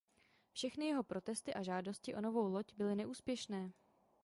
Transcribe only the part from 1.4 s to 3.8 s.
a žádosti o novou loď byly neúspěšné.